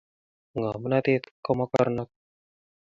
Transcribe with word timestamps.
Ng'omnotete 0.57 1.29
ko 1.43 1.49
mokornot 1.59 2.09